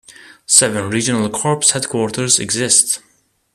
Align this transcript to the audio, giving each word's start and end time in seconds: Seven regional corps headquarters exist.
Seven 0.47 0.89
regional 0.89 1.29
corps 1.29 1.73
headquarters 1.73 2.39
exist. 2.39 3.03